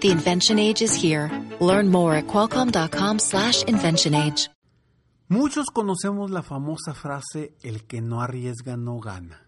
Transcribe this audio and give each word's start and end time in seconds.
The 0.00 0.10
invention 0.10 0.58
age 0.58 0.80
is 0.80 0.94
here. 0.94 1.30
Learn 1.60 1.90
more 1.90 2.14
at 2.14 2.26
qualcomm.com 2.26 3.18
slash 3.18 3.62
invention 3.64 4.14
age. 4.14 4.48
Muchos 5.28 5.66
conocemos 5.66 6.30
la 6.30 6.42
famosa 6.42 6.94
frase, 6.94 7.54
el 7.62 7.86
que 7.86 8.00
no 8.00 8.20
arriesga 8.20 8.76
no 8.76 8.98
gana. 8.98 9.46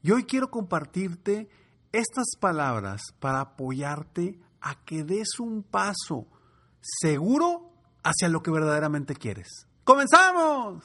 Y 0.00 0.12
hoy 0.12 0.24
quiero 0.24 0.48
compartirte 0.48 1.50
estas 1.92 2.36
palabras 2.38 3.02
para 3.18 3.40
apoyarte 3.40 4.38
a 4.60 4.76
que 4.84 5.02
des 5.02 5.40
un 5.40 5.62
paso 5.62 6.26
seguro 6.80 7.72
hacia 8.04 8.28
lo 8.28 8.42
que 8.42 8.50
verdaderamente 8.50 9.14
quieres. 9.14 9.66
¡Comenzamos! 9.84 10.84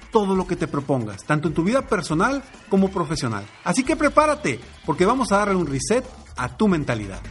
todo 0.11 0.35
lo 0.35 0.45
que 0.45 0.55
te 0.55 0.67
propongas, 0.67 1.23
tanto 1.23 1.47
en 1.47 1.53
tu 1.53 1.63
vida 1.63 1.81
personal 1.87 2.43
como 2.69 2.89
profesional. 2.89 3.45
Así 3.63 3.83
que 3.83 3.95
prepárate, 3.95 4.59
porque 4.85 5.05
vamos 5.05 5.31
a 5.31 5.37
darle 5.37 5.55
un 5.55 5.67
reset 5.67 6.05
a 6.37 6.55
tu 6.55 6.67
mentalidad. 6.67 7.21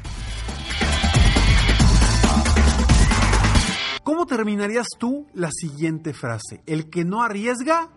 ¿Cómo 4.03 4.27
terminarías 4.27 4.89
tú 4.98 5.27
la 5.34 5.50
siguiente 5.53 6.12
frase? 6.12 6.62
El 6.67 6.91
que 6.91 7.05
no 7.05 7.22
arriesga 7.22 7.91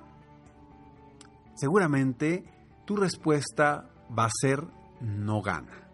seguramente 1.56 2.44
tu 2.86 2.95
respuesta 2.95 3.90
va 4.18 4.25
a 4.25 4.31
ser 4.42 4.64
no 5.02 5.42
gana. 5.42 5.88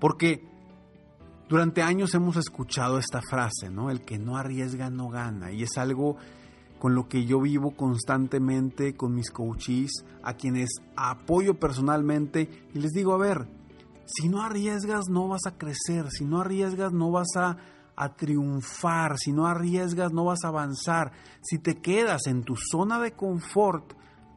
Porque 0.00 0.48
durante 1.48 1.82
años 1.82 2.14
hemos 2.14 2.36
escuchado 2.36 2.98
esta 2.98 3.20
frase, 3.20 3.70
¿no? 3.70 3.90
El 3.90 4.04
que 4.04 4.18
no 4.18 4.36
arriesga 4.36 4.90
no 4.90 5.08
gana. 5.10 5.52
Y 5.52 5.62
es 5.62 5.76
algo 5.76 6.16
con 6.82 6.96
lo 6.96 7.08
que 7.08 7.24
yo 7.26 7.40
vivo 7.40 7.76
constantemente 7.76 8.96
con 8.96 9.14
mis 9.14 9.30
coaches, 9.30 10.04
a 10.24 10.34
quienes 10.34 10.68
apoyo 10.96 11.54
personalmente 11.54 12.66
y 12.74 12.80
les 12.80 12.90
digo, 12.90 13.14
a 13.14 13.18
ver, 13.18 13.46
si 14.04 14.28
no 14.28 14.42
arriesgas 14.42 15.08
no 15.08 15.28
vas 15.28 15.46
a 15.46 15.56
crecer, 15.56 16.10
si 16.10 16.24
no 16.24 16.40
arriesgas 16.40 16.92
no 16.92 17.12
vas 17.12 17.36
a, 17.36 17.56
triunfar, 18.16 19.16
si 19.16 19.30
no 19.30 19.46
arriesgas 19.46 20.12
no 20.12 20.24
vas 20.24 20.40
a 20.42 20.48
avanzar, 20.48 21.12
si 21.40 21.60
te 21.60 21.76
quedas 21.76 22.26
en 22.26 22.42
tu 22.42 22.56
zona 22.56 22.98
de 22.98 23.12
confort, 23.12 23.92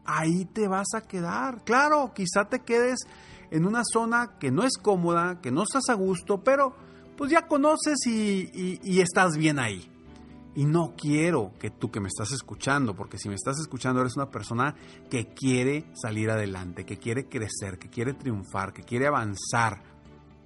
ahí 0.05 0.45
te 0.45 0.67
vas 0.67 0.89
a 0.93 1.01
quedar. 1.01 1.63
Claro, 1.63 2.11
quizá 2.13 2.47
te 2.47 2.59
quedes 2.59 2.99
en 3.49 3.65
una 3.65 3.81
zona 3.83 4.37
que 4.37 4.51
no 4.51 4.61
es 4.61 4.77
cómoda, 4.77 5.41
que 5.41 5.49
no 5.49 5.63
estás 5.63 5.89
a 5.89 5.95
gusto, 5.95 6.43
pero 6.43 6.75
pues 7.17 7.31
ya 7.31 7.47
conoces 7.47 8.05
y, 8.05 8.99
estás 9.01 9.35
bien 9.35 9.57
ahí. 9.57 9.94
Y 10.55 10.65
no 10.65 10.93
quiero 10.95 11.51
que 11.59 11.69
tú 11.69 11.91
que 11.91 11.99
me 11.99 12.07
estás 12.07 12.31
escuchando, 12.31 12.95
porque 12.95 13.17
si 13.17 13.27
me 13.27 13.35
estás 13.35 13.59
escuchando 13.59 13.99
eres 13.99 14.15
una 14.15 14.31
persona 14.31 14.73
que 15.09 15.33
quiere 15.33 15.85
salir 15.93 16.29
adelante, 16.29 16.85
que 16.85 16.97
quiere 16.97 17.27
crecer, 17.27 17.77
que 17.77 17.89
quiere 17.89 18.13
triunfar, 18.13 18.71
que 18.71 18.83
quiere 18.83 19.07
avanzar 19.07 19.83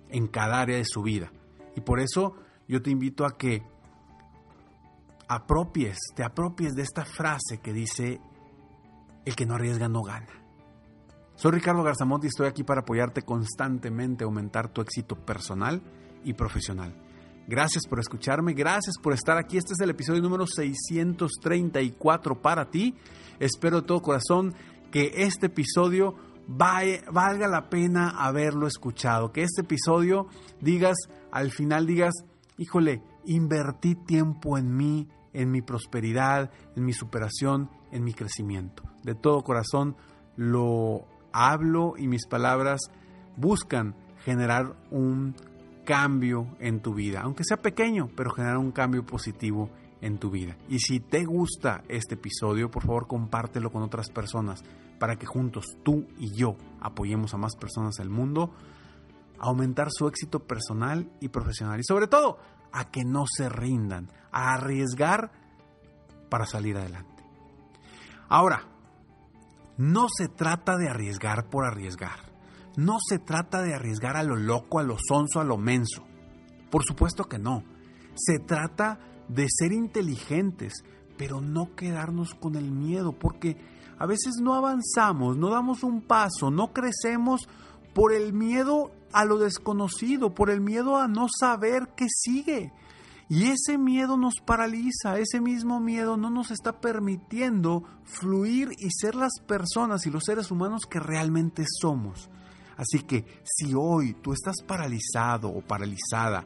en 0.10 0.28
cada 0.28 0.62
área 0.62 0.78
de 0.78 0.86
su 0.86 1.04
vida. 1.04 1.32
Y 1.76 1.82
por 1.82 2.00
eso 2.00 2.36
yo 2.68 2.82
te 2.82 2.90
invito 2.90 3.26
a 3.26 3.38
que 3.38 3.64
apropies, 5.28 5.98
te 6.16 6.24
apropies 6.24 6.74
de 6.74 6.82
esta 6.82 7.06
frase 7.06 7.60
que 7.62 7.72
dice, 7.72 8.20
el 9.26 9.36
que 9.36 9.46
no 9.46 9.56
arriesga 9.56 9.88
no 9.88 10.02
gana. 10.02 10.28
Soy 11.36 11.52
Ricardo 11.52 11.84
Garzamont 11.84 12.24
y 12.24 12.28
estoy 12.28 12.48
aquí 12.48 12.64
para 12.64 12.82
apoyarte 12.82 13.22
constantemente 13.22 14.24
a 14.24 14.28
aumentar 14.28 14.74
tu 14.74 14.82
éxito 14.82 15.16
personal 15.16 15.82
y 16.24 16.34
profesional. 16.34 16.94
Gracias 17.50 17.88
por 17.88 18.00
escucharme, 18.00 18.54
gracias 18.54 19.00
por 19.02 19.12
estar 19.12 19.40
aquí. 19.40 19.58
Este 19.58 19.74
es 19.74 19.80
el 19.80 19.90
episodio 19.90 20.22
número 20.22 20.46
634 20.46 22.44
para 22.44 22.70
ti. 22.70 22.94
Espero 23.40 23.82
de 23.82 23.88
todo 23.88 24.04
corazón 24.04 24.54
que 24.92 25.12
este 25.16 25.48
episodio 25.48 26.14
valga 26.48 27.48
la 27.48 27.68
pena 27.72 28.12
haberlo 28.12 28.68
escuchado. 28.68 29.32
Que 29.32 29.42
este 29.42 29.62
episodio 29.62 30.28
digas, 30.62 30.96
al 31.32 31.50
final 31.50 31.88
digas, 31.88 32.14
híjole, 32.60 33.02
invertí 33.26 33.96
tiempo 33.96 34.60
en 34.60 34.78
mí, 34.78 35.08
en 35.34 35.50
mi 35.50 35.64
prosperidad, 35.64 36.52
en 36.76 36.86
mi 36.86 36.94
superación, 36.94 37.72
en 37.92 38.04
mi 38.04 38.14
crecimiento. 38.14 38.84
De 39.02 39.16
todo 39.16 39.44
corazón 39.44 39.98
lo 40.36 41.08
hablo 41.34 41.96
y 41.98 42.08
mis 42.08 42.28
palabras 42.28 42.80
buscan 43.38 43.96
generar 44.24 44.76
un 44.92 45.34
cambio 45.90 46.56
en 46.60 46.82
tu 46.82 46.94
vida, 46.94 47.22
aunque 47.22 47.44
sea 47.44 47.58
pequeño, 47.58 48.12
pero 48.16 48.30
generar 48.30 48.60
un 48.60 48.72
cambio 48.72 49.04
positivo 49.04 49.72
en 50.02 50.20
tu 50.20 50.30
vida. 50.30 50.56
Y 50.68 50.78
si 50.78 51.00
te 51.00 51.26
gusta 51.26 51.84
este 51.88 52.14
episodio, 52.14 52.70
por 52.70 52.86
favor 52.86 53.08
compártelo 53.08 53.72
con 53.72 53.82
otras 53.82 54.12
personas 54.12 54.64
para 55.00 55.16
que 55.16 55.26
juntos 55.26 55.66
tú 55.82 56.06
y 56.20 56.32
yo 56.36 56.56
apoyemos 56.80 57.34
a 57.34 57.38
más 57.38 57.56
personas 57.56 57.96
del 57.96 58.12
mundo 58.12 58.54
a 59.40 59.48
aumentar 59.48 59.88
su 59.90 60.08
éxito 60.08 60.46
personal 60.46 61.10
y 61.22 61.30
profesional 61.30 61.80
y 61.80 61.84
sobre 61.84 62.06
todo 62.06 62.38
a 62.72 62.92
que 62.92 63.04
no 63.04 63.24
se 63.26 63.50
rindan, 63.50 64.12
a 64.32 64.54
arriesgar 64.54 65.32
para 66.30 66.46
salir 66.46 66.78
adelante. 66.78 67.24
Ahora, 68.28 68.62
no 69.78 70.06
se 70.16 70.28
trata 70.28 70.78
de 70.78 70.88
arriesgar 70.88 71.50
por 71.50 71.66
arriesgar. 71.66 72.29
No 72.78 72.98
se 73.00 73.20
trata 73.20 73.62
de 73.62 73.74
arriesgar 73.74 74.16
a 74.16 74.24
lo 74.24 74.36
loco, 74.36 74.80
a 74.80 74.84
lo 74.84 74.98
sonso, 74.98 75.40
a 75.40 75.44
lo 75.44 75.58
menso. 75.58 76.06
Por 76.70 76.84
supuesto 76.84 77.26
que 77.26 77.40
no. 77.40 77.64
Se 78.16 78.40
trata 78.40 79.00
de 79.28 79.48
ser 79.50 79.72
inteligentes, 79.72 80.84
pero 81.18 81.42
no 81.42 81.76
quedarnos 81.76 82.34
con 82.36 82.56
el 82.56 82.72
miedo, 82.72 83.14
porque 83.14 83.58
a 83.98 84.06
veces 84.06 84.36
no 84.42 84.54
avanzamos, 84.54 85.38
no 85.38 85.50
damos 85.50 85.84
un 85.84 86.02
paso, 86.02 86.52
no 86.52 86.74
crecemos 86.74 87.48
por 87.94 88.14
el 88.14 88.34
miedo 88.34 88.92
a 89.12 89.26
lo 89.26 89.38
desconocido, 89.38 90.34
por 90.34 90.50
el 90.50 90.62
miedo 90.62 90.98
a 90.98 91.08
no 91.08 91.28
saber 91.30 91.90
qué 91.96 92.08
sigue. 92.10 92.72
Y 93.28 93.46
ese 93.46 93.78
miedo 93.78 94.18
nos 94.18 94.36
paraliza, 94.44 95.20
ese 95.20 95.40
mismo 95.40 95.80
miedo 95.80 96.18
no 96.18 96.32
nos 96.32 96.50
está 96.50 96.82
permitiendo 96.82 97.84
fluir 98.04 98.70
y 98.80 98.90
ser 98.90 99.14
las 99.14 99.34
personas 99.46 100.08
y 100.08 100.10
los 100.10 100.24
seres 100.24 100.50
humanos 100.50 100.88
que 100.90 101.00
realmente 101.00 101.64
somos. 101.80 102.30
Así 102.80 103.00
que 103.04 103.26
si 103.44 103.74
hoy 103.76 104.14
tú 104.14 104.32
estás 104.32 104.62
paralizado 104.66 105.50
o 105.50 105.62
paralizada 105.62 106.46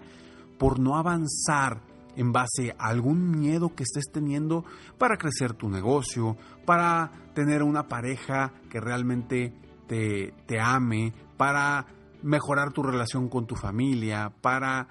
por 0.58 0.80
no 0.80 0.98
avanzar 0.98 1.80
en 2.16 2.32
base 2.32 2.76
a 2.80 2.88
algún 2.88 3.30
miedo 3.40 3.76
que 3.76 3.84
estés 3.84 4.06
teniendo 4.12 4.66
para 4.98 5.18
crecer 5.18 5.54
tu 5.54 5.70
negocio, 5.70 6.36
para 6.66 7.12
tener 7.36 7.62
una 7.62 7.88
pareja 7.88 8.52
que 8.72 8.82
realmente 8.82 9.54
te, 9.88 10.34
te 10.48 10.60
ame, 10.60 11.14
para 11.38 11.86
mejorar 12.24 12.74
tu 12.74 12.82
relación 12.82 13.30
con 13.30 13.46
tu 13.46 13.56
familia, 13.56 14.34
para 14.42 14.88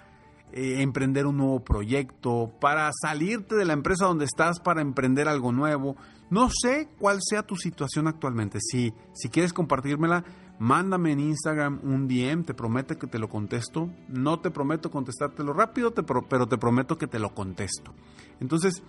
eh, 0.53 0.83
emprender 0.83 1.27
un 1.27 1.39
nuevo 1.39 1.61
proyecto, 1.61 2.53
para 2.61 2.89
salirte 2.93 3.57
de 3.57 3.65
la 3.65 3.73
empresa 3.73 4.07
donde 4.07 4.27
estás 4.27 4.61
para 4.61 4.81
emprender 4.81 5.27
algo 5.27 5.51
nuevo. 5.51 5.97
No 6.31 6.51
sé 6.51 6.89
cuál 6.99 7.19
sea 7.21 7.43
tu 7.43 7.57
situación 7.57 8.07
actualmente. 8.07 8.59
Si, 8.61 8.93
si 9.13 9.29
quieres 9.29 9.53
compartírmela, 9.53 10.25
mándame 10.59 11.13
en 11.13 11.21
Instagram 11.21 11.81
un 11.83 12.09
DM, 12.09 12.45
te 12.45 12.55
prometo 12.55 12.99
que 12.99 13.07
te 13.07 13.19
lo 13.19 13.29
contesto. 13.29 13.91
No 14.09 14.41
te 14.41 14.51
prometo 14.51 14.91
contestártelo 14.91 15.53
rápido, 15.53 15.93
pero 15.93 16.47
te 16.47 16.59
prometo 16.59 16.99
que 16.99 17.07
te 17.07 17.19
lo 17.19 17.35
contesto. 17.35 17.93
Entonces, 18.41 18.83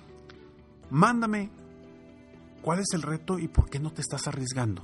mándame 0.90 1.50
cuál 2.62 2.80
es 2.80 2.88
el 2.94 3.02
reto 3.02 3.40
y 3.40 3.48
por 3.48 3.70
qué 3.70 3.80
no 3.80 3.92
te 3.92 4.02
estás 4.02 4.28
arriesgando. 4.28 4.82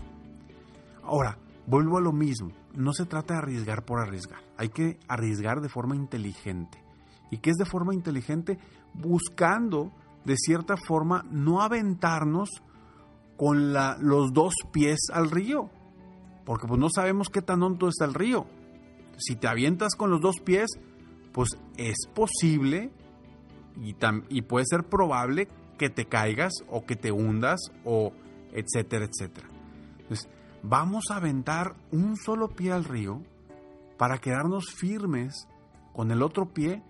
Ahora, 1.03 1.37
vuelvo 1.65 1.97
a 1.97 2.01
lo 2.01 2.11
mismo. 2.11 2.51
No 2.75 2.93
se 2.93 3.05
trata 3.05 3.33
de 3.33 3.39
arriesgar 3.39 3.83
por 3.83 3.99
arriesgar. 3.99 4.41
Hay 4.57 4.69
que 4.69 4.99
arriesgar 5.07 5.61
de 5.61 5.69
forma 5.69 5.95
inteligente. 5.95 6.83
¿Y 7.31 7.37
qué 7.37 7.51
es 7.51 7.57
de 7.57 7.65
forma 7.65 7.93
inteligente? 7.93 8.59
Buscando, 8.93 9.91
de 10.25 10.35
cierta 10.35 10.75
forma, 10.77 11.23
no 11.29 11.61
aventarnos 11.61 12.49
con 13.37 13.73
los 13.73 14.33
dos 14.33 14.53
pies 14.71 14.99
al 15.13 15.31
río. 15.31 15.69
Porque 16.45 16.67
pues 16.67 16.79
no 16.79 16.89
sabemos 16.93 17.29
qué 17.29 17.41
tan 17.41 17.61
hondo 17.63 17.87
está 17.87 18.05
el 18.05 18.13
río. 18.13 18.45
Si 19.17 19.35
te 19.35 19.47
avientas 19.47 19.95
con 19.95 20.09
los 20.09 20.21
dos 20.21 20.39
pies, 20.39 20.67
pues 21.31 21.49
es 21.77 22.07
posible 22.13 22.91
y, 23.81 24.41
puede 24.41 24.65
ser 24.65 24.83
probable 24.83 25.47
que 25.77 25.89
te 25.89 26.05
caigas 26.05 26.51
o 26.69 26.85
que 26.85 26.95
te 26.95 27.11
hundas 27.11 27.59
o 27.85 28.11
etcétera, 28.51 29.05
etcétera. 29.05 29.47
Entonces, 29.99 30.27
vamos 30.63 31.05
a 31.11 31.17
aventar 31.17 31.75
un 31.91 32.17
solo 32.17 32.49
pie 32.49 32.71
al 32.71 32.83
río 32.83 33.21
para 33.97 34.17
quedarnos 34.17 34.73
firmes 34.73 35.47
con 35.93 36.11
el 36.11 36.21
otro 36.21 36.53
pie 36.53 36.83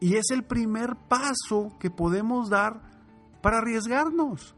y 0.00 0.14
es 0.14 0.30
el 0.30 0.44
primer 0.44 0.96
paso 1.08 1.76
que 1.80 1.90
podemos 1.90 2.48
dar 2.48 2.80
para 3.42 3.58
arriesgarnos. 3.58 4.54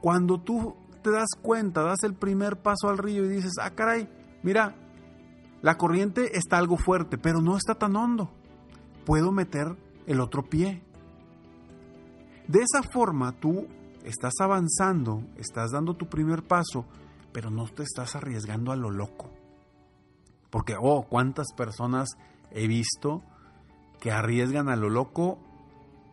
Cuando 0.00 0.40
tú 0.40 0.76
te 1.04 1.10
das 1.10 1.28
cuenta, 1.40 1.82
das 1.82 2.02
el 2.02 2.14
primer 2.14 2.62
paso 2.62 2.88
al 2.88 2.96
río 2.96 3.26
y 3.26 3.28
dices, 3.28 3.52
ah, 3.60 3.70
caray, 3.70 4.08
mira, 4.42 4.74
la 5.60 5.76
corriente 5.76 6.38
está 6.38 6.56
algo 6.56 6.78
fuerte, 6.78 7.18
pero 7.18 7.42
no 7.42 7.58
está 7.58 7.74
tan 7.74 7.94
hondo. 7.94 8.32
Puedo 9.04 9.30
meter 9.30 9.76
el 10.06 10.20
otro 10.20 10.48
pie. 10.48 10.82
De 12.48 12.60
esa 12.60 12.82
forma 12.82 13.32
tú 13.32 13.68
estás 14.02 14.32
avanzando, 14.40 15.22
estás 15.36 15.72
dando 15.72 15.94
tu 15.94 16.08
primer 16.08 16.42
paso, 16.42 16.86
pero 17.32 17.50
no 17.50 17.66
te 17.66 17.82
estás 17.82 18.16
arriesgando 18.16 18.72
a 18.72 18.76
lo 18.76 18.90
loco. 18.90 19.30
Porque, 20.48 20.74
oh, 20.80 21.06
cuántas 21.06 21.52
personas 21.54 22.08
he 22.50 22.66
visto 22.66 23.22
que 24.00 24.10
arriesgan 24.10 24.70
a 24.70 24.76
lo 24.76 24.88
loco 24.88 25.38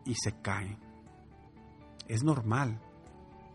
y 0.03 0.15
se 0.15 0.33
caen. 0.41 0.77
Es 2.09 2.23
normal, 2.23 2.77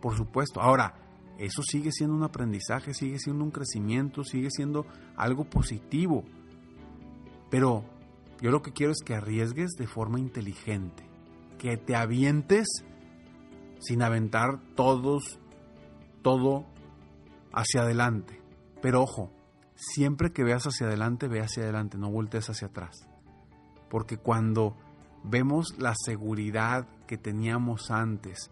por 0.01 0.17
supuesto. 0.17 0.63
Ahora, 0.63 1.06
eso 1.39 1.63
sigue 1.63 1.93
siendo 1.93 2.17
un 2.17 2.23
aprendizaje, 2.23 2.95
sigue 2.95 3.19
siendo 3.19 3.45
un 3.45 3.51
crecimiento, 3.51 4.25
sigue 4.25 4.51
siendo 4.51 4.87
algo 5.17 5.45
positivo. 5.45 6.25
Pero 7.51 7.85
yo 8.41 8.51
lo 8.51 8.63
que 8.63 8.73
quiero 8.73 8.93
es 8.93 9.03
que 9.05 9.15
arriesgues 9.15 9.73
de 9.79 9.87
forma 9.87 10.19
inteligente, 10.19 11.05
que 11.59 11.77
te 11.77 11.95
avientes 11.95 12.67
sin 13.81 14.03
aventar 14.03 14.61
todos, 14.75 15.39
todo 16.23 16.65
hacia 17.53 17.83
adelante. 17.83 18.41
Pero 18.81 19.03
ojo, 19.03 19.31
siempre 19.75 20.33
que 20.33 20.45
veas 20.45 20.65
hacia 20.65 20.87
adelante, 20.87 21.29
ve 21.29 21.41
hacia 21.41 21.63
adelante, 21.63 21.99
no 21.99 22.11
voltees 22.11 22.49
hacia 22.49 22.69
atrás. 22.69 23.09
Porque 23.91 24.17
cuando 24.17 24.77
vemos 25.23 25.75
la 25.79 25.95
seguridad 25.95 26.87
que 27.07 27.19
teníamos 27.19 27.91
antes, 27.91 28.51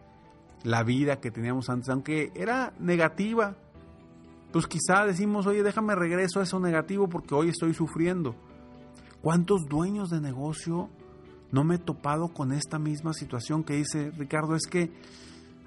la 0.65 0.83
vida 0.83 1.21
que 1.21 1.31
teníamos 1.31 1.71
antes, 1.71 1.89
aunque 1.89 2.33
era 2.35 2.73
negativa, 2.81 3.55
pues 4.53 4.67
quizá 4.67 5.05
decimos, 5.07 5.47
oye, 5.47 5.63
déjame 5.63 5.95
regreso 5.95 6.41
a 6.41 6.43
eso 6.43 6.59
negativo 6.59 7.09
porque 7.09 7.35
hoy 7.35 7.51
estoy 7.51 7.75
sufriendo. 7.75 8.35
¿Cuántos 9.23 9.67
dueños 9.67 10.11
de 10.11 10.21
negocio 10.21 10.91
no 11.53 11.63
me 11.63 11.77
he 11.77 11.79
topado 11.79 12.29
con 12.29 12.53
esta 12.53 12.79
misma 12.79 13.13
situación 13.13 13.63
que 13.63 13.75
dice, 13.75 14.11
Ricardo, 14.11 14.57
es 14.57 14.67
que 14.67 14.91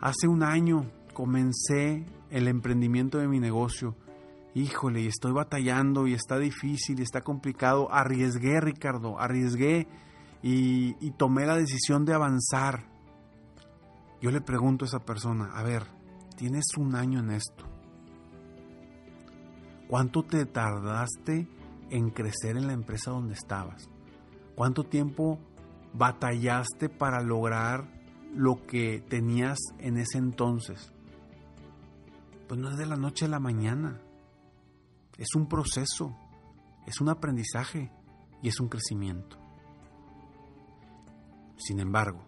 hace 0.01 0.27
un 0.27 0.43
año 0.43 0.91
comencé 1.13 2.05
el 2.29 2.49
emprendimiento 2.49 3.17
de 3.17 3.29
mi 3.29 3.39
negocio 3.39 3.95
híjole, 4.57 5.01
y 5.01 5.07
estoy 5.07 5.31
batallando 5.31 6.07
y 6.07 6.13
está 6.13 6.39
difícil 6.39 6.99
y 6.99 7.03
está 7.03 7.21
complicado, 7.21 7.91
arriesgué, 7.91 8.59
Ricardo, 8.59 9.19
arriesgué 9.19 9.87
y, 10.41 10.95
y 10.99 11.11
tomé 11.11 11.45
la 11.45 11.55
decisión 11.55 12.05
de 12.05 12.13
avanzar. 12.13 12.85
Yo 14.21 14.31
le 14.31 14.41
pregunto 14.41 14.85
a 14.85 14.87
esa 14.87 14.99
persona, 14.99 15.51
a 15.53 15.63
ver, 15.63 15.83
tienes 16.35 16.65
un 16.77 16.95
año 16.95 17.19
en 17.19 17.31
esto. 17.31 17.65
¿Cuánto 19.87 20.23
te 20.23 20.45
tardaste 20.45 21.47
en 21.89 22.09
crecer 22.09 22.57
en 22.57 22.67
la 22.67 22.73
empresa 22.73 23.11
donde 23.11 23.35
estabas? 23.35 23.89
¿Cuánto 24.55 24.83
tiempo 24.83 25.39
batallaste 25.93 26.89
para 26.89 27.21
lograr 27.21 27.87
lo 28.33 28.65
que 28.65 29.01
tenías 29.07 29.59
en 29.77 29.97
ese 29.97 30.17
entonces? 30.17 30.91
Pues 32.47 32.59
no 32.59 32.71
es 32.71 32.77
de 32.77 32.87
la 32.87 32.95
noche 32.95 33.25
a 33.25 33.29
la 33.29 33.39
mañana. 33.39 34.01
Es 35.17 35.35
un 35.35 35.47
proceso, 35.47 36.15
es 36.87 36.99
un 37.01 37.09
aprendizaje 37.09 37.91
y 38.41 38.49
es 38.49 38.59
un 38.59 38.67
crecimiento. 38.67 39.37
Sin 41.57 41.79
embargo, 41.79 42.25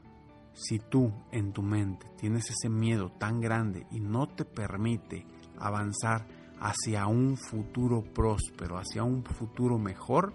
si 0.60 0.80
tú 0.80 1.12
en 1.32 1.54
tu 1.54 1.62
mente 1.62 2.06
tienes 2.18 2.50
ese 2.50 2.70
miedo 2.70 3.12
tan 3.12 3.40
grande 3.40 3.88
y 3.92 4.00
no 4.00 4.28
te 4.28 4.44
permite 4.44 5.26
avanzar 5.58 6.28
hacia 6.60 7.08
un 7.08 7.38
futuro 7.38 8.04
próspero, 8.04 8.78
hacia 8.78 9.04
un 9.04 9.24
futuro 9.24 9.78
mejor, 9.78 10.34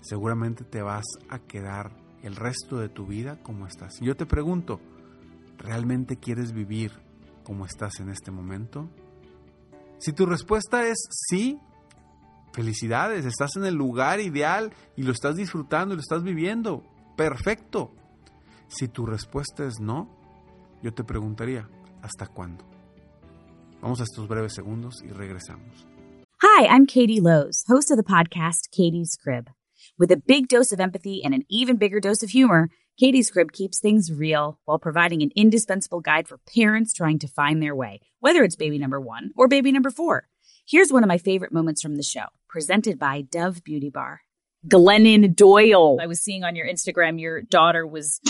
seguramente 0.00 0.64
te 0.64 0.80
vas 0.80 1.04
a 1.28 1.38
quedar 1.38 1.92
el 2.22 2.36
resto 2.36 2.78
de 2.78 2.88
tu 2.88 3.06
vida 3.06 3.42
como 3.42 3.66
estás. 3.66 4.00
Yo 4.00 4.16
te 4.16 4.24
pregunto, 4.24 4.80
¿realmente 5.58 6.16
quieres 6.16 6.52
vivir 6.52 6.92
como 7.44 7.66
estás 7.66 8.00
en 8.00 8.08
este 8.08 8.30
momento? 8.30 8.88
Si 9.98 10.12
tu 10.12 10.24
respuesta 10.24 10.86
es 10.86 10.98
sí, 11.28 11.60
Felicidades, 12.52 13.24
estás 13.24 13.56
en 13.56 13.64
el 13.64 13.74
lugar 13.74 14.20
ideal 14.20 14.74
y 14.94 15.04
lo 15.04 15.12
estás 15.12 15.36
disfrutando 15.36 15.94
y 15.94 15.96
lo 15.96 16.02
estás 16.02 16.22
viviendo. 16.22 16.84
Perfecto. 17.16 17.94
Si 18.72 18.88
tu 18.88 19.04
respuesta 19.04 19.66
es 19.66 19.80
no, 19.80 20.08
yo 20.82 20.94
te 20.94 21.04
preguntaría, 21.04 21.68
¿hasta 22.00 22.26
cuándo? 22.26 22.64
Vamos 23.82 24.00
a 24.00 24.04
estos 24.04 24.26
breves 24.26 24.54
segundos 24.54 25.02
y 25.04 25.08
regresamos. 25.08 25.86
Hi, 26.40 26.64
I'm 26.64 26.86
Katie 26.86 27.20
Lowe's, 27.20 27.64
host 27.68 27.90
of 27.90 27.98
the 27.98 28.02
podcast 28.02 28.70
Katie's 28.70 29.14
Crib. 29.22 29.50
With 29.98 30.10
a 30.10 30.16
big 30.16 30.48
dose 30.48 30.72
of 30.72 30.80
empathy 30.80 31.22
and 31.22 31.34
an 31.34 31.42
even 31.50 31.76
bigger 31.76 32.00
dose 32.00 32.22
of 32.22 32.30
humor, 32.30 32.70
Katie's 32.98 33.30
Crib 33.30 33.52
keeps 33.52 33.78
things 33.78 34.10
real 34.10 34.58
while 34.64 34.78
providing 34.78 35.20
an 35.20 35.32
indispensable 35.36 36.00
guide 36.00 36.26
for 36.26 36.38
parents 36.38 36.94
trying 36.94 37.18
to 37.18 37.28
find 37.28 37.62
their 37.62 37.76
way, 37.76 38.00
whether 38.20 38.42
it's 38.42 38.56
baby 38.56 38.78
number 38.78 38.98
one 38.98 39.32
or 39.36 39.48
baby 39.48 39.70
number 39.70 39.90
four. 39.90 40.28
Here's 40.66 40.90
one 40.90 41.02
of 41.02 41.08
my 41.08 41.18
favorite 41.18 41.52
moments 41.52 41.82
from 41.82 41.96
the 41.96 42.02
show, 42.02 42.24
presented 42.48 42.98
by 42.98 43.20
Dove 43.20 43.62
Beauty 43.64 43.90
Bar. 43.90 44.22
Glennon 44.66 45.34
Doyle. 45.34 45.98
I 46.00 46.06
was 46.06 46.20
seeing 46.20 46.44
on 46.44 46.54
your 46.54 46.66
Instagram, 46.66 47.20
your 47.20 47.42
daughter 47.42 47.86
was 47.86 48.20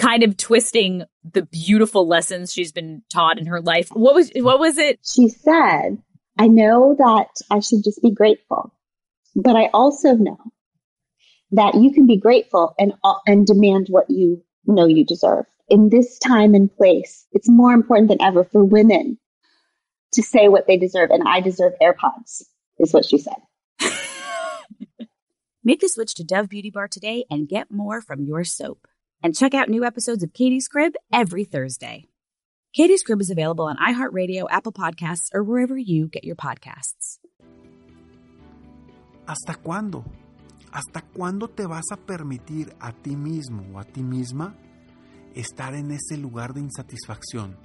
kind 0.00 0.22
of 0.22 0.36
twisting 0.36 1.04
the 1.30 1.42
beautiful 1.42 2.08
lessons 2.08 2.52
she's 2.52 2.72
been 2.72 3.02
taught 3.10 3.38
in 3.38 3.46
her 3.46 3.60
life. 3.60 3.90
What 3.92 4.14
was 4.14 4.32
what 4.34 4.58
was 4.58 4.78
it? 4.78 4.98
She 5.04 5.28
said, 5.28 5.98
"I 6.38 6.48
know 6.48 6.96
that 6.98 7.28
I 7.50 7.60
should 7.60 7.84
just 7.84 8.02
be 8.02 8.10
grateful, 8.10 8.74
but 9.36 9.56
I 9.56 9.66
also 9.74 10.14
know 10.14 10.38
that 11.52 11.74
you 11.74 11.92
can 11.92 12.06
be 12.06 12.16
grateful 12.16 12.74
and 12.78 12.94
uh, 13.04 13.16
and 13.26 13.46
demand 13.46 13.88
what 13.90 14.08
you 14.08 14.42
know 14.66 14.86
you 14.86 15.04
deserve." 15.04 15.44
In 15.68 15.88
this 15.88 16.18
time 16.18 16.54
and 16.54 16.74
place, 16.74 17.26
it's 17.32 17.48
more 17.48 17.72
important 17.72 18.08
than 18.08 18.22
ever 18.22 18.42
for 18.42 18.64
women 18.64 19.18
to 20.14 20.22
say 20.22 20.48
what 20.48 20.66
they 20.66 20.78
deserve, 20.78 21.10
and 21.10 21.28
I 21.28 21.40
deserve 21.40 21.74
AirPods, 21.80 22.42
is 22.78 22.92
what 22.92 23.04
she 23.04 23.18
said. 23.18 23.36
Make 25.62 25.80
the 25.80 25.88
switch 25.88 26.14
to 26.14 26.24
Dove 26.24 26.48
Beauty 26.48 26.70
Bar 26.70 26.88
today 26.88 27.24
and 27.30 27.46
get 27.46 27.70
more 27.70 28.00
from 28.00 28.24
your 28.24 28.42
soap. 28.42 28.88
And 29.22 29.34
check 29.34 29.52
out 29.52 29.68
new 29.68 29.84
episodes 29.84 30.22
of 30.22 30.32
Katie's 30.32 30.66
Crib 30.66 30.94
every 31.12 31.44
Thursday. 31.44 32.06
Katie's 32.74 33.02
Crib 33.02 33.20
is 33.20 33.28
available 33.28 33.66
on 33.66 33.76
iHeartRadio, 33.76 34.46
Apple 34.50 34.72
Podcasts, 34.72 35.28
or 35.34 35.44
wherever 35.44 35.76
you 35.76 36.08
get 36.08 36.24
your 36.24 36.36
podcasts. 36.36 37.18
¿Hasta 39.26 39.56
cuándo? 39.62 40.04
¿Hasta 40.72 41.02
cuándo 41.02 41.48
te 41.48 41.66
vas 41.66 41.84
a 41.92 41.96
permitir 41.96 42.72
a 42.80 42.92
ti 42.92 43.14
mismo 43.14 43.62
o 43.74 43.78
a 43.78 43.84
ti 43.84 44.02
misma 44.02 44.56
estar 45.34 45.74
en 45.74 45.90
ese 45.90 46.16
lugar 46.16 46.54
de 46.54 46.60
insatisfacción? 46.60 47.58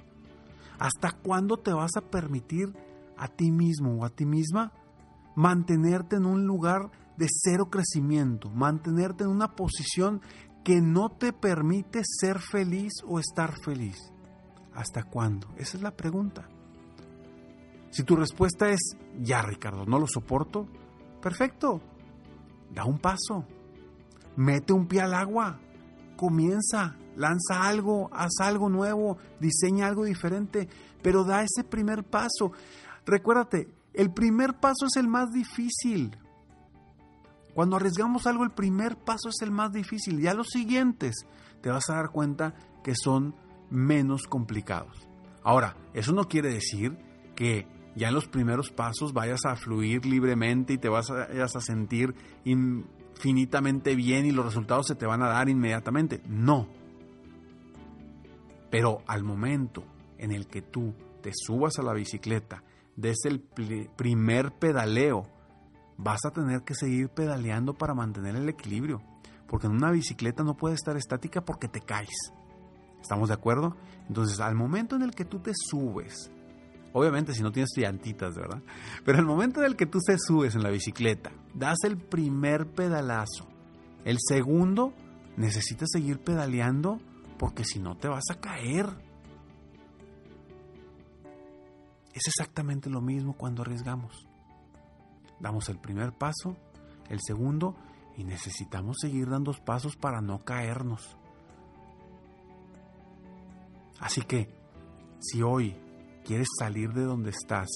¿Hasta 0.78 1.12
cuándo 1.12 1.56
te 1.56 1.72
vas 1.72 1.96
a 1.96 2.02
permitir 2.02 2.74
a 3.16 3.28
ti 3.28 3.50
mismo 3.50 4.00
o 4.00 4.04
a 4.04 4.10
ti 4.10 4.26
misma 4.26 4.72
mantenerte 5.36 6.16
en 6.16 6.26
un 6.26 6.46
lugar 6.46 6.90
de 7.16 7.28
cero 7.30 7.70
crecimiento, 7.70 8.50
mantenerte 8.50 9.24
en 9.24 9.30
una 9.30 9.54
posición 9.54 10.20
que 10.66 10.80
no 10.80 11.10
te 11.10 11.32
permite 11.32 12.02
ser 12.02 12.40
feliz 12.40 12.94
o 13.06 13.20
estar 13.20 13.56
feliz? 13.56 14.12
¿Hasta 14.74 15.04
cuándo? 15.04 15.46
Esa 15.56 15.76
es 15.76 15.82
la 15.84 15.92
pregunta. 15.92 16.48
Si 17.90 18.02
tu 18.02 18.16
respuesta 18.16 18.68
es, 18.70 18.80
ya 19.22 19.42
Ricardo, 19.42 19.86
no 19.86 20.00
lo 20.00 20.08
soporto, 20.08 20.66
perfecto, 21.22 21.80
da 22.74 22.84
un 22.84 22.98
paso, 22.98 23.46
mete 24.34 24.72
un 24.72 24.88
pie 24.88 25.02
al 25.02 25.14
agua, 25.14 25.60
comienza, 26.16 26.96
lanza 27.14 27.62
algo, 27.62 28.10
haz 28.12 28.40
algo 28.40 28.68
nuevo, 28.68 29.18
diseña 29.38 29.86
algo 29.86 30.02
diferente, 30.02 30.68
pero 31.00 31.22
da 31.22 31.44
ese 31.44 31.62
primer 31.62 32.02
paso. 32.02 32.50
Recuérdate, 33.04 33.68
el 33.94 34.12
primer 34.12 34.58
paso 34.58 34.86
es 34.86 34.96
el 34.96 35.06
más 35.06 35.30
difícil. 35.30 36.18
Cuando 37.56 37.76
arriesgamos 37.76 38.26
algo, 38.26 38.44
el 38.44 38.50
primer 38.50 38.98
paso 38.98 39.30
es 39.30 39.40
el 39.40 39.50
más 39.50 39.72
difícil. 39.72 40.20
Ya 40.20 40.34
los 40.34 40.48
siguientes 40.48 41.26
te 41.62 41.70
vas 41.70 41.88
a 41.88 41.94
dar 41.94 42.10
cuenta 42.10 42.54
que 42.84 42.92
son 42.94 43.34
menos 43.70 44.24
complicados. 44.28 45.08
Ahora, 45.42 45.74
eso 45.94 46.12
no 46.12 46.24
quiere 46.24 46.50
decir 46.50 46.98
que 47.34 47.66
ya 47.94 48.08
en 48.08 48.14
los 48.14 48.28
primeros 48.28 48.70
pasos 48.70 49.14
vayas 49.14 49.40
a 49.46 49.56
fluir 49.56 50.04
libremente 50.04 50.74
y 50.74 50.78
te 50.78 50.90
vas 50.90 51.10
a, 51.10 51.28
vayas 51.28 51.56
a 51.56 51.62
sentir 51.62 52.14
infinitamente 52.44 53.94
bien 53.94 54.26
y 54.26 54.32
los 54.32 54.44
resultados 54.44 54.88
se 54.88 54.94
te 54.94 55.06
van 55.06 55.22
a 55.22 55.28
dar 55.28 55.48
inmediatamente. 55.48 56.20
No. 56.28 56.68
Pero 58.70 58.98
al 59.06 59.24
momento 59.24 59.82
en 60.18 60.30
el 60.30 60.46
que 60.46 60.60
tú 60.60 60.92
te 61.22 61.30
subas 61.34 61.78
a 61.78 61.82
la 61.82 61.94
bicicleta, 61.94 62.62
des 62.96 63.24
el 63.24 63.40
primer 63.40 64.52
pedaleo, 64.52 65.22
vas 65.98 66.24
a 66.24 66.30
tener 66.30 66.62
que 66.62 66.74
seguir 66.74 67.08
pedaleando 67.08 67.74
para 67.74 67.94
mantener 67.94 68.36
el 68.36 68.48
equilibrio. 68.48 69.02
Porque 69.46 69.66
en 69.66 69.74
una 69.74 69.90
bicicleta 69.90 70.42
no 70.42 70.56
puede 70.56 70.74
estar 70.74 70.96
estática 70.96 71.44
porque 71.44 71.68
te 71.68 71.80
caes. 71.80 72.32
¿Estamos 73.00 73.28
de 73.28 73.34
acuerdo? 73.34 73.76
Entonces, 74.08 74.40
al 74.40 74.54
momento 74.54 74.96
en 74.96 75.02
el 75.02 75.12
que 75.12 75.24
tú 75.24 75.38
te 75.38 75.52
subes, 75.54 76.30
obviamente 76.92 77.34
si 77.34 77.42
no 77.42 77.52
tienes 77.52 77.70
llantitas, 77.76 78.34
¿verdad? 78.34 78.62
Pero 79.04 79.18
el 79.18 79.26
momento 79.26 79.60
en 79.60 79.66
el 79.66 79.76
que 79.76 79.86
tú 79.86 80.00
te 80.00 80.16
subes 80.18 80.54
en 80.54 80.62
la 80.62 80.70
bicicleta, 80.70 81.30
das 81.54 81.78
el 81.84 81.98
primer 81.98 82.66
pedalazo. 82.66 83.46
El 84.04 84.16
segundo, 84.20 84.92
necesitas 85.36 85.88
seguir 85.92 86.18
pedaleando 86.18 87.00
porque 87.38 87.64
si 87.64 87.78
no 87.78 87.96
te 87.96 88.08
vas 88.08 88.24
a 88.30 88.40
caer. 88.40 88.86
Es 92.12 92.26
exactamente 92.26 92.88
lo 92.88 93.00
mismo 93.00 93.34
cuando 93.34 93.62
arriesgamos. 93.62 94.25
Damos 95.40 95.68
el 95.68 95.78
primer 95.78 96.12
paso, 96.12 96.56
el 97.08 97.20
segundo, 97.20 97.76
y 98.16 98.24
necesitamos 98.24 98.96
seguir 99.00 99.28
dando 99.28 99.52
pasos 99.52 99.96
para 99.96 100.20
no 100.20 100.38
caernos. 100.38 101.16
Así 104.00 104.22
que, 104.22 104.48
si 105.20 105.42
hoy 105.42 105.76
quieres 106.24 106.48
salir 106.58 106.92
de 106.92 107.02
donde 107.02 107.30
estás, 107.30 107.68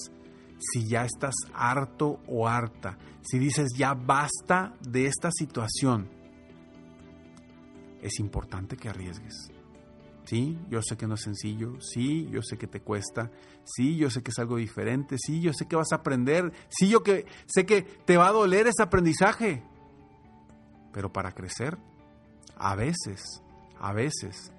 si 0.59 0.87
ya 0.87 1.05
estás 1.05 1.33
harto 1.53 2.19
o 2.27 2.47
harta, 2.47 2.97
si 3.21 3.39
dices 3.39 3.73
ya 3.75 3.93
basta 3.93 4.75
de 4.81 5.05
esta 5.05 5.31
situación, 5.31 6.09
es 8.01 8.19
importante 8.19 8.77
que 8.77 8.89
arriesgues. 8.89 9.51
Sí, 10.31 10.57
yo 10.69 10.81
sé 10.81 10.95
que 10.95 11.07
no 11.07 11.15
es 11.15 11.23
sencillo, 11.23 11.73
sí, 11.81 12.29
yo 12.31 12.41
sé 12.41 12.57
que 12.57 12.65
te 12.65 12.79
cuesta, 12.79 13.29
sí, 13.65 13.97
yo 13.97 14.09
sé 14.09 14.23
que 14.23 14.31
es 14.31 14.39
algo 14.39 14.55
diferente, 14.55 15.17
sí, 15.17 15.41
yo 15.41 15.51
sé 15.51 15.67
que 15.67 15.75
vas 15.75 15.91
a 15.91 15.97
aprender, 15.97 16.53
sí, 16.69 16.87
yo 16.87 17.03
que 17.03 17.25
sé 17.47 17.65
que 17.65 17.81
te 17.81 18.15
va 18.15 18.29
a 18.29 18.31
doler 18.31 18.65
ese 18.65 18.81
aprendizaje. 18.81 19.61
Pero 20.93 21.11
para 21.11 21.33
crecer, 21.33 21.77
a 22.55 22.75
veces, 22.75 23.43
a 23.77 23.91
veces 23.91 24.53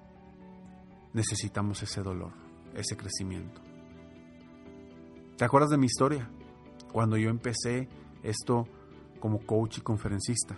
necesitamos 1.14 1.82
ese 1.82 2.02
dolor, 2.02 2.34
ese 2.74 2.94
crecimiento. 2.94 3.62
¿Te 5.38 5.46
acuerdas 5.46 5.70
de 5.70 5.78
mi 5.78 5.86
historia? 5.86 6.28
Cuando 6.92 7.16
yo 7.16 7.30
empecé 7.30 7.88
esto 8.22 8.68
como 9.20 9.38
coach 9.46 9.78
y 9.78 9.80
conferencista, 9.80 10.54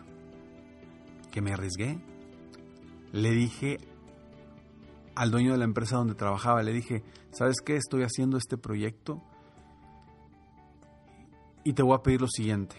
que 1.31 1.41
me 1.41 1.53
arriesgué, 1.53 2.03
le 3.13 3.31
dije 3.31 3.79
al 5.15 5.31
dueño 5.31 5.53
de 5.53 5.59
la 5.59 5.65
empresa 5.65 5.97
donde 5.97 6.15
trabajaba, 6.15 6.63
le 6.63 6.73
dije, 6.73 7.03
¿sabes 7.31 7.57
qué? 7.65 7.77
Estoy 7.77 8.03
haciendo 8.03 8.37
este 8.37 8.57
proyecto 8.57 9.23
y 11.65 11.73
te 11.73 11.83
voy 11.83 11.95
a 11.95 12.03
pedir 12.03 12.21
lo 12.21 12.29
siguiente. 12.29 12.77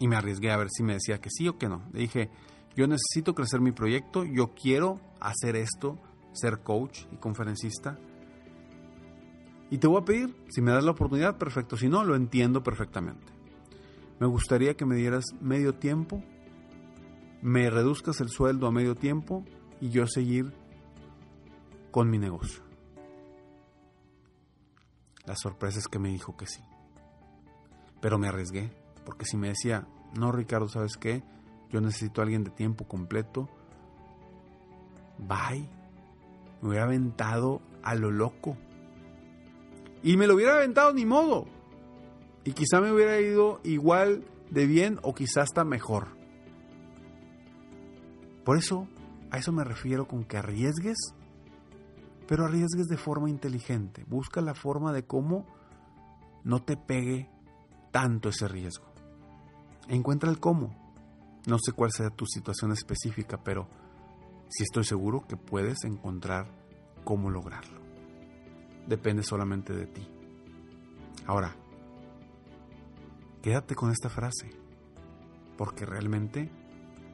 Y 0.00 0.08
me 0.08 0.16
arriesgué 0.16 0.50
a 0.50 0.56
ver 0.56 0.68
si 0.70 0.82
me 0.82 0.94
decía 0.94 1.20
que 1.20 1.30
sí 1.30 1.48
o 1.48 1.58
que 1.58 1.68
no. 1.68 1.82
Le 1.92 2.00
dije, 2.00 2.30
yo 2.76 2.86
necesito 2.86 3.34
crecer 3.34 3.60
mi 3.60 3.72
proyecto, 3.72 4.24
yo 4.24 4.54
quiero 4.54 5.00
hacer 5.20 5.56
esto, 5.56 5.98
ser 6.32 6.60
coach 6.62 7.00
y 7.12 7.16
conferencista. 7.16 7.98
Y 9.70 9.78
te 9.78 9.86
voy 9.86 10.00
a 10.00 10.04
pedir, 10.04 10.34
si 10.48 10.62
me 10.62 10.72
das 10.72 10.84
la 10.84 10.92
oportunidad, 10.92 11.36
perfecto. 11.36 11.76
Si 11.76 11.88
no, 11.88 12.04
lo 12.04 12.14
entiendo 12.14 12.62
perfectamente. 12.62 13.32
Me 14.18 14.26
gustaría 14.26 14.76
que 14.76 14.86
me 14.86 14.96
dieras 14.96 15.24
medio 15.40 15.74
tiempo, 15.74 16.22
me 17.42 17.70
reduzcas 17.70 18.20
el 18.20 18.30
sueldo 18.30 18.66
a 18.66 18.72
medio 18.72 18.94
tiempo 18.94 19.44
y 19.80 19.90
yo 19.90 20.06
seguir 20.06 20.52
con 21.90 22.10
mi 22.10 22.18
negocio. 22.18 22.62
La 25.26 25.36
sorpresa 25.36 25.78
es 25.78 25.88
que 25.88 25.98
me 25.98 26.08
dijo 26.08 26.36
que 26.36 26.46
sí. 26.46 26.62
Pero 28.00 28.18
me 28.18 28.28
arriesgué, 28.28 28.70
porque 29.04 29.26
si 29.26 29.36
me 29.36 29.48
decía, 29.48 29.86
no 30.18 30.32
Ricardo, 30.32 30.68
¿sabes 30.68 30.96
qué? 30.96 31.22
Yo 31.70 31.80
necesito 31.80 32.20
a 32.20 32.24
alguien 32.24 32.44
de 32.44 32.50
tiempo 32.50 32.86
completo. 32.86 33.48
Bye. 35.18 35.68
Me 36.62 36.68
hubiera 36.70 36.84
aventado 36.84 37.60
a 37.82 37.94
lo 37.94 38.10
loco. 38.10 38.56
Y 40.02 40.16
me 40.16 40.26
lo 40.26 40.34
hubiera 40.34 40.54
aventado 40.54 40.92
ni 40.94 41.04
modo. 41.04 41.46
Y 42.44 42.52
quizá 42.52 42.80
me 42.80 42.92
hubiera 42.92 43.20
ido 43.20 43.60
igual 43.64 44.24
de 44.50 44.66
bien 44.66 44.98
o 45.02 45.14
quizá 45.14 45.42
hasta 45.42 45.64
mejor. 45.64 46.08
Por 48.44 48.56
eso, 48.56 48.88
a 49.30 49.38
eso 49.38 49.52
me 49.52 49.64
refiero 49.64 50.08
con 50.08 50.24
que 50.24 50.38
arriesgues 50.38 50.96
pero 52.28 52.44
arriesgues 52.44 52.88
de 52.88 52.98
forma 52.98 53.30
inteligente. 53.30 54.04
Busca 54.06 54.42
la 54.42 54.54
forma 54.54 54.92
de 54.92 55.06
cómo 55.06 55.46
no 56.44 56.62
te 56.62 56.76
pegue 56.76 57.30
tanto 57.90 58.28
ese 58.28 58.46
riesgo. 58.46 58.84
Encuentra 59.88 60.30
el 60.30 60.38
cómo. 60.38 60.76
No 61.46 61.56
sé 61.58 61.72
cuál 61.72 61.90
sea 61.90 62.10
tu 62.10 62.26
situación 62.26 62.72
específica, 62.72 63.42
pero 63.42 63.66
sí 64.50 64.62
estoy 64.62 64.84
seguro 64.84 65.26
que 65.26 65.38
puedes 65.38 65.84
encontrar 65.84 66.46
cómo 67.02 67.30
lograrlo. 67.30 67.80
Depende 68.86 69.22
solamente 69.22 69.72
de 69.72 69.86
ti. 69.86 70.06
Ahora, 71.26 71.56
quédate 73.40 73.74
con 73.74 73.90
esta 73.90 74.10
frase, 74.10 74.50
porque 75.56 75.86
realmente 75.86 76.50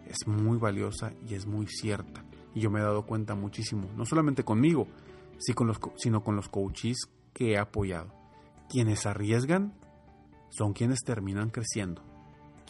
es 0.07 0.27
muy 0.27 0.59
valiosa 0.59 1.13
y 1.25 1.35
es 1.35 1.47
muy 1.47 1.69
cierta. 1.69 2.24
Y 2.55 2.61
yo 2.61 2.71
me 2.71 2.81
he 2.81 2.83
dado 2.83 3.05
cuenta 3.05 3.35
muchísimo, 3.35 3.89
no 3.97 4.05
solamente 4.05 4.45
conmigo, 4.45 4.87
sino 5.97 6.23
con 6.23 6.37
los 6.37 6.49
coaches 6.49 7.09
que 7.33 7.53
he 7.53 7.59
apoyado. 7.59 8.13
Quienes 8.69 9.07
arriesgan 9.07 9.75
son 10.51 10.73
quienes 10.73 11.01
terminan 11.05 11.51
creciendo. 11.51 12.03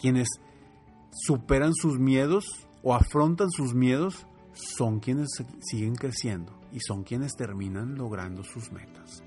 Quienes 0.00 0.28
superan 1.12 1.74
sus 1.74 1.98
miedos 1.98 2.66
o 2.82 2.94
afrontan 2.94 3.50
sus 3.50 3.74
miedos 3.74 4.26
son 4.54 5.00
quienes 5.00 5.28
siguen 5.60 5.94
creciendo 5.94 6.52
y 6.72 6.80
son 6.80 7.04
quienes 7.04 7.34
terminan 7.36 7.96
logrando 7.96 8.42
sus 8.42 8.72
metas. 8.72 9.22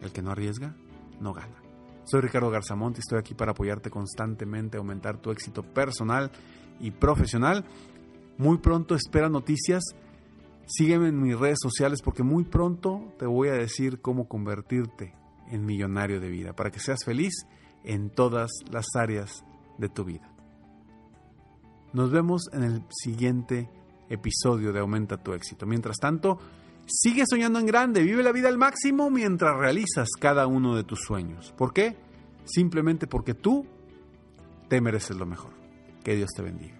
El 0.00 0.12
que 0.12 0.22
no 0.22 0.30
arriesga, 0.30 0.74
no 1.20 1.32
gana. 1.32 1.62
Soy 2.04 2.22
Ricardo 2.22 2.50
Garzamont 2.50 2.96
y 2.96 3.00
estoy 3.00 3.18
aquí 3.18 3.34
para 3.34 3.52
apoyarte 3.52 3.90
constantemente, 3.90 4.78
aumentar 4.78 5.18
tu 5.18 5.30
éxito 5.30 5.62
personal 5.62 6.30
y 6.80 6.90
profesional. 6.90 7.64
Muy 8.40 8.58
pronto 8.58 8.94
espera 8.94 9.28
noticias 9.28 9.82
Sígueme 10.72 11.08
en 11.08 11.20
mis 11.20 11.36
redes 11.36 11.58
sociales 11.60 12.00
porque 12.00 12.22
muy 12.22 12.44
pronto 12.44 13.12
te 13.18 13.26
voy 13.26 13.48
a 13.48 13.54
decir 13.54 14.00
cómo 14.00 14.28
convertirte 14.28 15.14
en 15.48 15.64
millonario 15.64 16.20
de 16.20 16.28
vida 16.28 16.54
para 16.54 16.70
que 16.70 16.78
seas 16.78 17.00
feliz 17.04 17.32
en 17.82 18.08
todas 18.10 18.50
las 18.70 18.86
áreas 18.94 19.44
de 19.78 19.88
tu 19.88 20.04
vida. 20.04 20.32
Nos 21.92 22.12
vemos 22.12 22.42
en 22.52 22.62
el 22.62 22.84
siguiente 22.88 23.68
episodio 24.08 24.72
de 24.72 24.78
Aumenta 24.78 25.16
tu 25.16 25.32
éxito. 25.32 25.66
Mientras 25.66 25.96
tanto, 25.96 26.38
sigue 26.86 27.24
soñando 27.28 27.58
en 27.58 27.66
grande, 27.66 28.04
vive 28.04 28.22
la 28.22 28.30
vida 28.30 28.48
al 28.48 28.58
máximo 28.58 29.10
mientras 29.10 29.58
realizas 29.58 30.10
cada 30.20 30.46
uno 30.46 30.76
de 30.76 30.84
tus 30.84 31.00
sueños. 31.00 31.52
¿Por 31.58 31.72
qué? 31.72 31.96
Simplemente 32.44 33.08
porque 33.08 33.34
tú 33.34 33.66
te 34.68 34.80
mereces 34.80 35.16
lo 35.16 35.26
mejor. 35.26 35.50
Que 36.04 36.14
Dios 36.14 36.30
te 36.36 36.42
bendiga. 36.42 36.79